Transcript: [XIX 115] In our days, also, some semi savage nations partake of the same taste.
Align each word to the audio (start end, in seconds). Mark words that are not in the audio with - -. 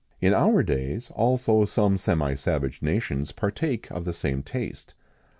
[XIX 0.19 0.31
115] 0.31 0.31
In 0.31 0.55
our 0.55 0.63
days, 0.63 1.11
also, 1.11 1.63
some 1.65 1.95
semi 1.95 2.33
savage 2.33 2.81
nations 2.81 3.31
partake 3.31 3.87
of 3.91 4.03
the 4.03 4.15
same 4.15 4.41
taste. 4.41 4.95